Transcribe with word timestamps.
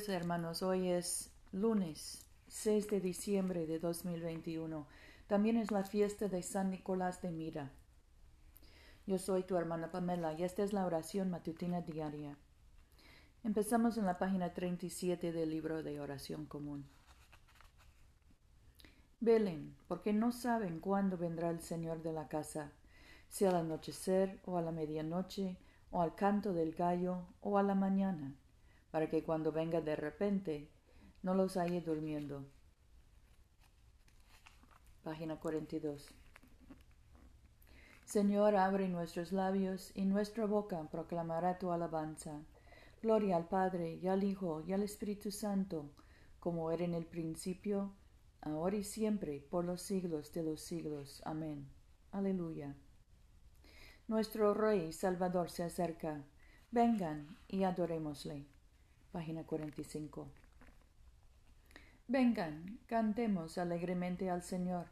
días, 0.00 0.08
hermanos. 0.08 0.62
Hoy 0.62 0.88
es 0.88 1.30
lunes 1.52 2.24
6 2.48 2.88
de 2.88 3.00
diciembre 3.00 3.66
de 3.66 3.78
2021. 3.78 4.86
También 5.26 5.58
es 5.58 5.70
la 5.70 5.84
fiesta 5.84 6.28
de 6.28 6.42
San 6.42 6.70
Nicolás 6.70 7.20
de 7.20 7.30
Mira. 7.30 7.70
Yo 9.06 9.18
soy 9.18 9.42
tu 9.42 9.56
hermana 9.56 9.90
Pamela 9.90 10.32
y 10.32 10.44
esta 10.44 10.62
es 10.62 10.72
la 10.72 10.86
oración 10.86 11.30
matutina 11.30 11.82
diaria. 11.82 12.38
Empezamos 13.44 13.98
en 13.98 14.06
la 14.06 14.16
página 14.16 14.54
37 14.54 15.32
del 15.32 15.50
libro 15.50 15.82
de 15.82 16.00
oración 16.00 16.46
común. 16.46 16.86
Velen, 19.20 19.76
porque 19.86 20.14
no 20.14 20.32
saben 20.32 20.80
cuándo 20.80 21.18
vendrá 21.18 21.50
el 21.50 21.60
Señor 21.60 22.02
de 22.02 22.12
la 22.12 22.28
casa, 22.28 22.72
sea 23.28 23.50
al 23.50 23.56
anochecer 23.56 24.40
o 24.46 24.56
a 24.56 24.62
la 24.62 24.72
medianoche, 24.72 25.58
o 25.90 26.00
al 26.00 26.14
canto 26.14 26.54
del 26.54 26.72
gallo 26.72 27.26
o 27.42 27.58
a 27.58 27.62
la 27.62 27.74
mañana 27.74 28.34
para 28.90 29.08
que 29.08 29.22
cuando 29.22 29.52
venga 29.52 29.80
de 29.80 29.96
repente 29.96 30.68
no 31.22 31.34
los 31.34 31.56
haya 31.56 31.80
durmiendo. 31.80 32.46
Página 35.02 35.36
42. 35.36 36.08
Señor, 38.04 38.56
abre 38.56 38.88
nuestros 38.88 39.32
labios 39.32 39.92
y 39.94 40.04
nuestra 40.04 40.44
boca 40.46 40.82
proclamará 40.90 41.58
tu 41.58 41.70
alabanza. 41.70 42.42
Gloria 43.02 43.36
al 43.36 43.48
Padre 43.48 43.94
y 43.94 44.08
al 44.08 44.24
Hijo 44.24 44.62
y 44.66 44.72
al 44.72 44.82
Espíritu 44.82 45.30
Santo, 45.30 45.90
como 46.38 46.70
era 46.70 46.84
en 46.84 46.94
el 46.94 47.06
principio, 47.06 47.94
ahora 48.42 48.76
y 48.76 48.84
siempre, 48.84 49.40
por 49.40 49.64
los 49.64 49.82
siglos 49.82 50.32
de 50.32 50.42
los 50.42 50.60
siglos. 50.60 51.22
Amén. 51.24 51.70
Aleluya. 52.10 52.74
Nuestro 54.08 54.54
Rey 54.54 54.92
Salvador 54.92 55.50
se 55.50 55.62
acerca. 55.62 56.24
Vengan 56.72 57.38
y 57.48 57.62
adorémosle 57.62 58.46
página 59.10 59.44
45. 59.44 60.28
Vengan, 62.06 62.78
cantemos 62.86 63.58
alegremente 63.58 64.30
al 64.30 64.42
Señor, 64.42 64.86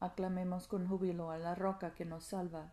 aclamemos 0.00 0.66
con 0.66 0.86
júbilo 0.86 1.30
a 1.30 1.38
la 1.38 1.54
roca 1.54 1.94
que 1.94 2.04
nos 2.04 2.24
salva, 2.24 2.72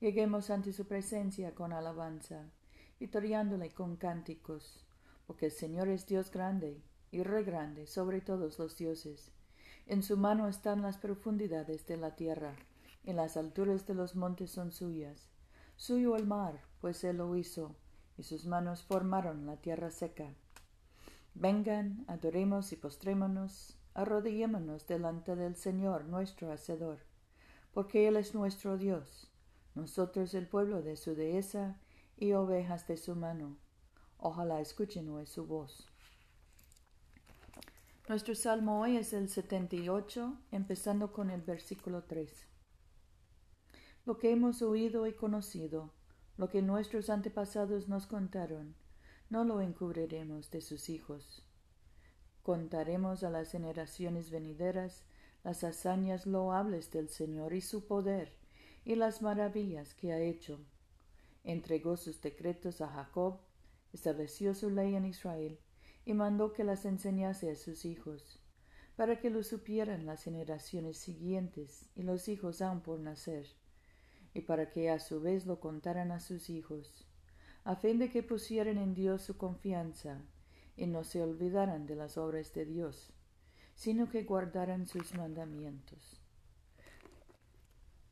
lleguemos 0.00 0.50
ante 0.50 0.72
su 0.72 0.86
presencia 0.86 1.54
con 1.54 1.72
alabanza, 1.72 2.50
vitoriándole 2.98 3.70
con 3.70 3.96
cánticos, 3.96 4.84
porque 5.26 5.46
el 5.46 5.52
Señor 5.52 5.88
es 5.88 6.06
Dios 6.06 6.30
grande 6.30 6.82
y 7.10 7.22
re 7.22 7.44
grande 7.44 7.86
sobre 7.86 8.20
todos 8.20 8.58
los 8.58 8.76
dioses. 8.76 9.32
En 9.86 10.02
su 10.02 10.16
mano 10.16 10.48
están 10.48 10.82
las 10.82 10.98
profundidades 10.98 11.86
de 11.86 11.96
la 11.96 12.14
tierra, 12.14 12.54
en 13.04 13.16
las 13.16 13.36
alturas 13.36 13.86
de 13.86 13.94
los 13.94 14.14
montes 14.14 14.50
son 14.50 14.72
suyas. 14.72 15.30
Suyo 15.76 16.16
el 16.16 16.26
mar, 16.26 16.60
pues 16.80 17.02
él 17.02 17.16
lo 17.16 17.34
hizo, 17.36 17.74
y 18.16 18.22
sus 18.24 18.46
manos 18.46 18.82
formaron 18.82 19.46
la 19.46 19.56
tierra 19.56 19.90
seca. 19.90 20.34
Vengan, 21.34 22.04
adoremos 22.08 22.72
y 22.72 22.76
postrémonos, 22.76 23.76
arrodillémonos 23.94 24.86
delante 24.86 25.36
del 25.36 25.56
Señor 25.56 26.04
nuestro 26.04 26.52
Hacedor, 26.52 26.98
porque 27.72 28.08
Él 28.08 28.16
es 28.16 28.34
nuestro 28.34 28.76
Dios, 28.76 29.30
nosotros 29.74 30.34
el 30.34 30.46
pueblo 30.46 30.82
de 30.82 30.96
su 30.96 31.14
dehesa 31.14 31.78
y 32.16 32.32
ovejas 32.32 32.86
de 32.86 32.96
su 32.96 33.16
mano. 33.16 33.56
Ojalá 34.18 34.60
escuchen 34.60 35.08
hoy 35.08 35.26
su 35.26 35.46
voz. 35.46 35.88
Nuestro 38.08 38.34
salmo 38.34 38.80
hoy 38.80 38.96
es 38.96 39.12
el 39.12 39.28
78, 39.28 40.36
empezando 40.50 41.12
con 41.12 41.30
el 41.30 41.40
versículo 41.40 42.02
3. 42.02 42.46
Lo 44.04 44.18
que 44.18 44.32
hemos 44.32 44.60
oído 44.60 45.06
y 45.06 45.14
conocido, 45.14 45.92
lo 46.36 46.48
que 46.48 46.62
nuestros 46.62 47.10
antepasados 47.10 47.88
nos 47.88 48.06
contaron, 48.06 48.74
no 49.28 49.44
lo 49.44 49.60
encubriremos 49.60 50.50
de 50.50 50.60
sus 50.60 50.88
hijos. 50.88 51.44
Contaremos 52.42 53.22
a 53.22 53.30
las 53.30 53.50
generaciones 53.50 54.30
venideras 54.30 55.04
las 55.44 55.64
hazañas 55.64 56.26
loables 56.26 56.90
del 56.90 57.08
Señor 57.08 57.52
y 57.52 57.60
su 57.60 57.86
poder 57.86 58.32
y 58.84 58.94
las 58.94 59.22
maravillas 59.22 59.94
que 59.94 60.12
ha 60.12 60.20
hecho. 60.20 60.60
Entregó 61.44 61.96
sus 61.96 62.20
decretos 62.20 62.80
a 62.80 62.88
Jacob, 62.88 63.40
estableció 63.92 64.54
su 64.54 64.70
ley 64.70 64.94
en 64.94 65.06
Israel 65.06 65.58
y 66.04 66.14
mandó 66.14 66.52
que 66.52 66.64
las 66.64 66.84
enseñase 66.84 67.50
a 67.50 67.56
sus 67.56 67.84
hijos, 67.84 68.40
para 68.96 69.20
que 69.20 69.30
lo 69.30 69.42
supieran 69.42 70.06
las 70.06 70.22
generaciones 70.22 70.98
siguientes 70.98 71.88
y 71.94 72.02
los 72.02 72.28
hijos 72.28 72.62
aún 72.62 72.80
por 72.80 72.98
nacer 73.00 73.46
y 74.34 74.42
para 74.42 74.70
que 74.70 74.90
a 74.90 74.98
su 74.98 75.20
vez 75.20 75.46
lo 75.46 75.60
contaran 75.60 76.10
a 76.10 76.20
sus 76.20 76.50
hijos, 76.50 77.06
a 77.64 77.76
fin 77.76 77.98
de 77.98 78.10
que 78.10 78.22
pusieran 78.22 78.78
en 78.78 78.94
Dios 78.94 79.22
su 79.22 79.36
confianza 79.36 80.20
y 80.76 80.86
no 80.86 81.04
se 81.04 81.22
olvidaran 81.22 81.86
de 81.86 81.96
las 81.96 82.16
obras 82.16 82.52
de 82.52 82.64
Dios, 82.64 83.12
sino 83.74 84.08
que 84.08 84.24
guardaran 84.24 84.86
sus 84.86 85.14
mandamientos. 85.14 86.20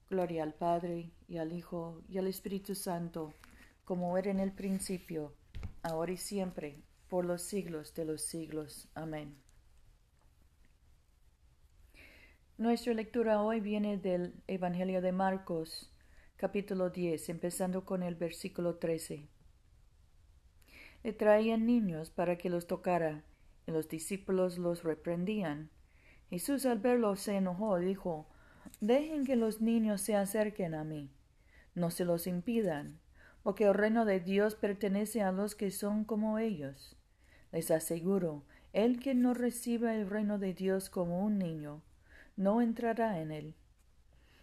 Gloria 0.08 0.42
al 0.42 0.54
Padre 0.54 1.12
y 1.28 1.38
al 1.38 1.53
Hijo 1.53 2.03
y 2.08 2.19
al 2.19 2.26
Espíritu 2.26 2.75
Santo, 2.75 3.32
como 3.84 4.19
era 4.19 4.31
en 4.31 4.41
el 4.41 4.52
principio, 4.52 5.34
ahora 5.82 6.12
y 6.12 6.16
siempre, 6.16 6.82
por 7.08 7.25
los 7.25 7.42
siglos 7.42 7.94
de 7.94 8.04
los 8.04 8.22
siglos. 8.22 8.88
Amén. 8.94 9.37
Nuestra 12.58 12.92
lectura 12.92 13.41
hoy 13.41 13.60
viene 13.60 13.97
del 13.97 14.34
Evangelio 14.47 15.00
de 15.00 15.12
Marcos, 15.12 15.91
capítulo 16.41 16.89
10, 16.89 17.28
empezando 17.28 17.84
con 17.84 18.03
el 18.03 18.15
versículo 18.15 18.77
13. 18.77 19.28
Le 21.03 21.12
traían 21.12 21.67
niños 21.67 22.09
para 22.09 22.39
que 22.39 22.49
los 22.49 22.67
tocara, 22.67 23.25
y 23.67 23.73
los 23.73 23.91
discípulos 23.91 24.56
los 24.56 24.83
reprendían. 24.83 25.69
Jesús 26.31 26.65
al 26.65 26.79
verlo 26.79 27.15
se 27.17 27.37
enojó 27.37 27.79
y 27.79 27.84
dijo, 27.84 28.27
Dejen 28.81 29.27
que 29.27 29.37
los 29.37 29.61
niños 29.61 30.00
se 30.00 30.17
acerquen 30.17 30.75
a 30.75 30.83
mí, 30.83 31.11
no 31.75 31.91
se 31.91 32.06
los 32.06 32.27
impidan, 32.27 33.00
porque 33.43 33.65
el 33.65 33.75
reino 33.75 34.06
de 34.06 34.21
Dios 34.21 34.55
pertenece 34.55 35.21
a 35.21 35.33
los 35.33 35.55
que 35.55 35.71
son 35.71 36.06
como 36.06 36.39
ellos. 36.39 36.97
Les 37.53 37.71
aseguro, 37.71 38.47
el 38.73 38.99
que 38.99 39.15
no 39.15 39.34
reciba 39.34 39.95
el 39.95 40.09
reino 40.09 40.39
de 40.39 40.55
Dios 40.55 40.89
como 40.89 41.23
un 41.23 41.39
niño, 41.39 41.83
no 42.39 42.62
entrará 42.62 43.21
en 43.21 43.31
él 43.31 43.55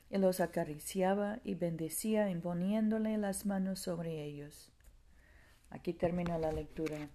y 0.09 0.17
los 0.17 0.39
acariciaba 0.39 1.39
y 1.43 1.55
bendecía 1.55 2.29
imponiéndole 2.29 3.17
las 3.17 3.45
manos 3.45 3.79
sobre 3.79 4.23
ellos. 4.23 4.71
Aquí 5.69 5.93
termina 5.93 6.37
la 6.37 6.51
lectura. 6.51 7.09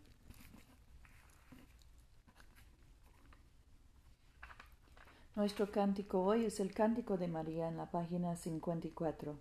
Nuestro 5.34 5.70
cántico 5.70 6.22
hoy 6.22 6.44
es 6.44 6.60
el 6.60 6.74
cántico 6.74 7.16
de 7.16 7.26
María 7.26 7.66
en 7.66 7.78
la 7.78 7.90
página 7.90 8.36
54. 8.36 9.38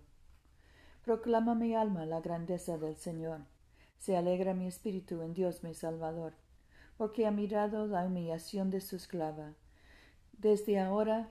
Proclama 1.04 1.54
mi 1.54 1.74
alma 1.74 2.06
la 2.06 2.22
grandeza 2.22 2.78
del 2.78 2.96
Señor. 2.96 3.40
Se 3.98 4.16
alegra 4.16 4.54
mi 4.54 4.66
espíritu 4.66 5.20
en 5.20 5.34
Dios 5.34 5.62
mi 5.62 5.74
Salvador, 5.74 6.32
porque 6.96 7.26
ha 7.26 7.30
mirado 7.30 7.86
la 7.86 8.06
humillación 8.06 8.70
de 8.70 8.80
su 8.80 8.96
esclava. 8.96 9.52
Desde 10.32 10.80
ahora 10.80 11.30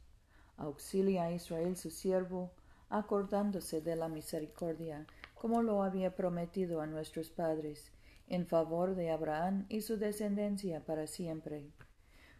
auxilia 0.57 1.23
a 1.23 1.31
Israel 1.31 1.75
su 1.75 1.89
siervo, 1.89 2.51
acordándose 2.89 3.81
de 3.81 3.95
la 3.95 4.09
misericordia, 4.09 5.07
como 5.35 5.63
lo 5.63 5.81
había 5.81 6.15
prometido 6.15 6.81
a 6.81 6.87
nuestros 6.87 7.29
padres, 7.29 7.91
en 8.27 8.45
favor 8.45 8.95
de 8.95 9.11
Abraham 9.11 9.65
y 9.69 9.81
su 9.81 9.97
descendencia 9.97 10.85
para 10.85 11.07
siempre. 11.07 11.71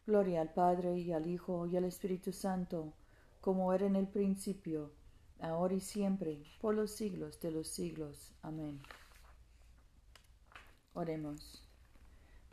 Gloria 0.05 0.41
al 0.41 0.53
Padre 0.53 0.97
y 0.97 1.11
al 1.11 1.27
Hijo 1.27 1.67
y 1.67 1.77
al 1.77 1.85
Espíritu 1.85 2.31
Santo, 2.31 2.93
como 3.39 3.73
era 3.73 3.85
en 3.85 3.95
el 3.95 4.07
principio, 4.07 4.91
ahora 5.39 5.73
y 5.73 5.79
siempre, 5.79 6.43
por 6.59 6.75
los 6.75 6.91
siglos 6.91 7.39
de 7.39 7.51
los 7.51 7.67
siglos. 7.67 8.33
Amén. 8.41 8.81
Oremos. 10.93 11.67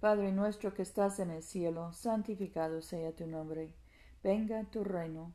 Padre 0.01 0.31
nuestro 0.33 0.73
que 0.73 0.83
estás 0.83 1.19
en 1.19 1.31
el 1.31 1.43
cielo, 1.43 1.93
santificado 1.93 2.81
sea 2.83 3.13
tu 3.15 3.27
nombre. 3.27 3.75
Venga 4.23 4.65
tu 4.71 4.85
reino 4.85 5.35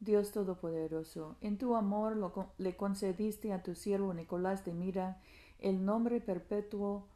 Dios 0.00 0.30
Todopoderoso, 0.30 1.36
en 1.40 1.58
tu 1.58 1.74
amor 1.74 2.16
le 2.58 2.76
concediste 2.76 3.52
a 3.52 3.64
tu 3.64 3.74
siervo 3.74 4.14
Nicolás 4.14 4.64
de 4.64 4.72
Mira 4.72 5.20
el 5.58 5.84
nombre 5.84 6.20
perpetuo 6.20 7.08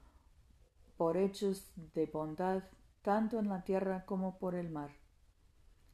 por 0.97 1.17
hechos 1.17 1.71
de 1.95 2.07
bondad 2.07 2.65
tanto 3.03 3.39
en 3.39 3.49
la 3.49 3.63
tierra 3.63 4.05
como 4.05 4.39
por 4.39 4.57
el 4.57 4.69
mar. 4.69 4.91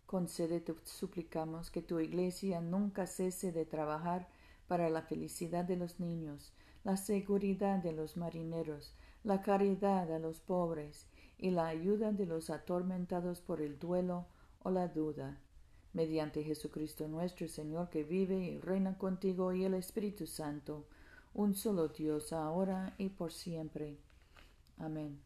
Concede, 0.06 0.64
suplicamos, 0.84 1.70
que 1.70 1.82
tu 1.82 2.00
iglesia 2.00 2.62
nunca 2.62 3.06
cese 3.06 3.52
de 3.52 3.66
trabajar 3.66 4.28
para 4.66 4.88
la 4.88 5.02
felicidad 5.02 5.66
de 5.66 5.76
los 5.76 6.00
niños, 6.00 6.54
la 6.84 6.96
seguridad 6.96 7.78
de 7.82 7.92
los 7.92 8.16
marineros, 8.16 8.94
la 9.24 9.42
caridad 9.42 10.10
a 10.10 10.18
los 10.18 10.40
pobres 10.40 11.06
y 11.36 11.50
la 11.50 11.66
ayuda 11.66 12.12
de 12.12 12.24
los 12.24 12.48
atormentados 12.48 13.42
por 13.42 13.60
el 13.60 13.78
duelo 13.78 14.26
o 14.60 14.70
la 14.70 14.88
duda. 14.88 15.38
Mediante 15.92 16.44
Jesucristo 16.44 17.08
nuestro 17.08 17.48
Señor, 17.48 17.90
que 17.90 18.04
vive 18.04 18.38
y 18.38 18.58
reina 18.58 18.98
contigo 18.98 19.52
y 19.52 19.64
el 19.64 19.74
Espíritu 19.74 20.26
Santo, 20.26 20.86
un 21.34 21.54
solo 21.54 21.88
Dios, 21.88 22.32
ahora 22.32 22.94
y 22.98 23.08
por 23.08 23.32
siempre. 23.32 23.98
Amén. 24.76 25.20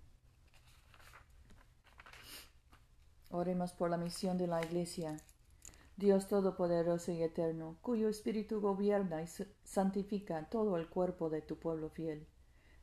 Oremos 3.30 3.72
por 3.72 3.90
la 3.90 3.96
misión 3.96 4.36
de 4.38 4.46
la 4.46 4.62
Iglesia. 4.62 5.16
Dios 5.96 6.26
Todopoderoso 6.28 7.12
y 7.12 7.22
Eterno, 7.22 7.78
cuyo 7.80 8.08
Espíritu 8.08 8.60
gobierna 8.60 9.22
y 9.22 9.26
santifica 9.64 10.48
todo 10.48 10.76
el 10.76 10.88
cuerpo 10.88 11.30
de 11.30 11.42
tu 11.42 11.58
pueblo 11.58 11.90
fiel, 11.90 12.26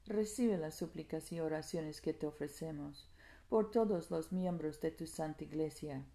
recibe 0.05 0.57
las 0.57 0.75
súplicas 0.75 1.31
y 1.31 1.39
oraciones 1.39 2.01
que 2.01 2.13
te 2.13 2.27
ofrecemos 2.27 3.09
por 3.49 3.71
todos 3.71 4.11
los 4.11 4.31
miembros 4.31 4.79
de 4.79 4.91
tu 4.91 5.07
Santa 5.07 5.43
Iglesia, 5.43 6.05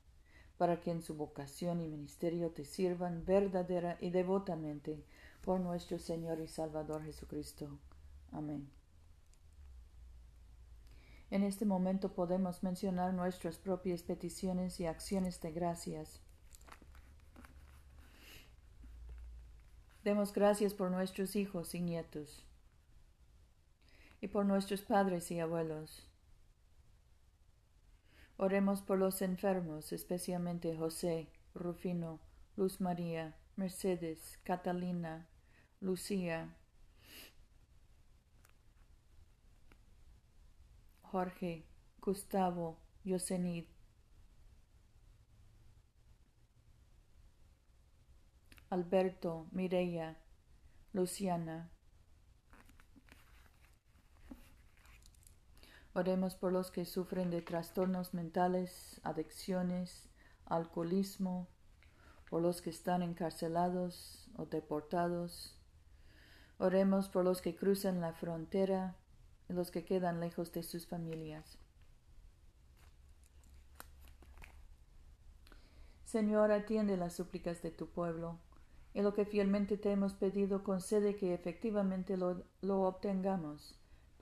para 0.58 0.80
que 0.80 0.90
en 0.90 1.02
su 1.02 1.14
vocación 1.14 1.80
y 1.80 1.88
ministerio 1.88 2.50
te 2.50 2.64
sirvan 2.64 3.24
verdadera 3.24 3.98
y 4.00 4.10
devotamente 4.10 5.04
por 5.42 5.60
nuestro 5.60 5.98
Señor 5.98 6.40
y 6.40 6.48
Salvador 6.48 7.04
Jesucristo. 7.04 7.78
Amén. 8.32 8.68
En 11.30 11.42
este 11.42 11.64
momento 11.64 12.12
podemos 12.12 12.62
mencionar 12.62 13.12
nuestras 13.12 13.58
propias 13.58 14.02
peticiones 14.02 14.78
y 14.78 14.86
acciones 14.86 15.40
de 15.40 15.50
gracias. 15.52 16.20
Demos 20.04 20.32
gracias 20.32 20.74
por 20.74 20.90
nuestros 20.90 21.34
hijos 21.34 21.74
y 21.74 21.80
nietos 21.80 22.44
y 24.20 24.28
por 24.28 24.46
nuestros 24.46 24.82
padres 24.82 25.30
y 25.30 25.40
abuelos. 25.40 26.13
Oremos 28.36 28.82
por 28.82 28.98
los 28.98 29.22
enfermos, 29.22 29.92
especialmente 29.92 30.76
José, 30.76 31.28
Rufino, 31.54 32.20
Luz 32.56 32.80
María, 32.80 33.36
Mercedes, 33.56 34.38
Catalina, 34.42 35.28
Lucía, 35.80 36.56
Jorge, 41.02 41.64
Gustavo, 42.00 42.76
Yosenid. 43.04 43.66
Alberto, 48.70 49.46
Mireya, 49.52 50.16
Luciana. 50.92 51.73
Oremos 55.94 56.34
por 56.34 56.52
los 56.52 56.70
que 56.70 56.84
sufren 56.84 57.30
de 57.30 57.40
trastornos 57.40 58.14
mentales, 58.14 59.00
adicciones, 59.04 60.08
alcoholismo, 60.44 61.48
por 62.28 62.42
los 62.42 62.60
que 62.60 62.70
están 62.70 63.02
encarcelados 63.02 64.28
o 64.36 64.46
deportados. 64.46 65.56
Oremos 66.58 67.08
por 67.08 67.24
los 67.24 67.40
que 67.40 67.56
cruzan 67.56 68.00
la 68.00 68.12
frontera 68.12 68.96
los 69.48 69.70
que 69.70 69.84
quedan 69.84 70.20
lejos 70.20 70.52
de 70.52 70.62
sus 70.62 70.86
familias. 70.86 71.58
Señor, 76.04 76.52
atiende 76.52 76.96
las 76.96 77.14
súplicas 77.14 77.62
de 77.62 77.70
tu 77.70 77.88
pueblo, 77.88 78.38
y 78.94 79.02
lo 79.02 79.14
que 79.14 79.24
fielmente 79.24 79.76
te 79.76 79.90
hemos 79.90 80.14
pedido 80.14 80.62
concede 80.62 81.16
que 81.16 81.34
efectivamente 81.34 82.16
lo, 82.16 82.44
lo 82.60 82.82
obtengamos, 82.82 83.74